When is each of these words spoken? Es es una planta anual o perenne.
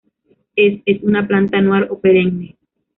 Es 0.55 0.81
es 0.87 1.03
una 1.03 1.27
planta 1.27 1.59
anual 1.59 1.85
o 1.91 1.99
perenne. 1.99 2.57